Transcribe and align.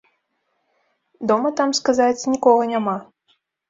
Дома 1.33 1.53
там, 1.61 1.79
сказаць, 1.83 2.19
нікога 2.35 2.69
няма. 2.77 3.01